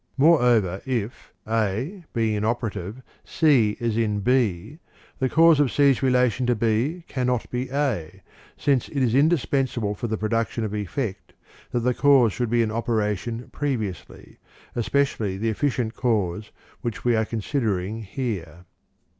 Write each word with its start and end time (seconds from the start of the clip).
Moreover, 0.17 0.81
if, 0.83 1.31
A 1.47 2.03
being 2.11 2.33
inoperative, 2.33 3.03
C 3.23 3.77
is 3.79 3.97
in 3.97 4.21
B, 4.21 4.79
the 5.19 5.29
cause 5.29 5.59
of 5.59 5.71
C's 5.71 6.01
relation 6.01 6.47
to 6.47 6.55
B 6.55 7.03
cannot 7.07 7.47
be 7.51 7.69
A, 7.71 8.23
since 8.57 8.89
it 8.89 8.97
is 8.97 9.13
indispensable 9.13 9.93
for 9.93 10.07
the 10.07 10.17
production 10.17 10.63
of 10.63 10.73
effect 10.73 11.33
that 11.69 11.81
the 11.81 11.93
cause 11.93 12.33
should 12.33 12.49
be 12.49 12.63
in 12.63 12.71
operation 12.71 13.47
previously, 13.51 14.39
especially 14.73 15.37
the 15.37 15.49
efficient 15.49 15.93
cause 15.93 16.49
which 16.81 17.05
we 17.05 17.15
are 17.15 17.23
con 17.25 17.41
sidering 17.41 18.03
here. 18.03 18.65